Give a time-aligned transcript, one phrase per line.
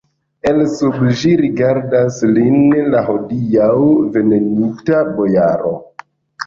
[0.51, 2.57] El sub ĝi rigardas lin
[2.95, 3.71] la hodiaŭ
[4.19, 5.79] venenita bojaro.